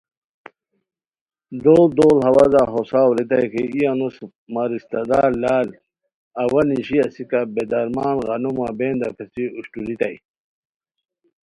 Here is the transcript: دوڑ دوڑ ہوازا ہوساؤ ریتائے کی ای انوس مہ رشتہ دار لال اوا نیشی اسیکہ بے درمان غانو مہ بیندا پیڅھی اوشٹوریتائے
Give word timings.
دوڑ 1.63 1.87
دوڑ 1.97 2.15
ہوازا 2.25 2.63
ہوساؤ 2.73 3.09
ریتائے 3.17 3.47
کی 3.51 3.63
ای 3.73 3.81
انوس 3.91 4.15
مہ 4.53 4.63
رشتہ 4.71 4.99
دار 5.09 5.29
لال 5.43 5.67
اوا 6.41 6.61
نیشی 6.67 6.97
اسیکہ 7.05 7.39
بے 7.53 7.63
درمان 7.71 8.15
غانو 8.25 8.49
مہ 8.57 8.67
بیندا 8.77 9.09
پیڅھی 9.17 9.43
اوشٹوریتائے 9.55 10.17